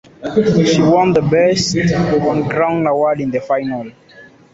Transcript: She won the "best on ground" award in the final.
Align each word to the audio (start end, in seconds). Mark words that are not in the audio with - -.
She 0.65 0.81
won 0.81 1.13
the 1.13 1.21
"best 1.21 1.77
on 2.23 2.49
ground" 2.49 2.87
award 2.87 3.21
in 3.21 3.29
the 3.29 3.39
final. 3.39 3.91